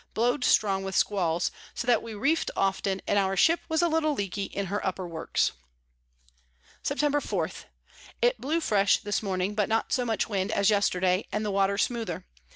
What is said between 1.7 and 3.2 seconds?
so that we reef'd often, and